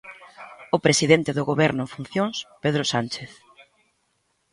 O 0.75 0.77
presidente 0.85 1.35
do 1.37 1.47
Goberno 1.49 1.81
en 1.83 1.89
funcións, 1.95 2.37
Pedro 2.63 2.83
Sánchez. 2.93 3.31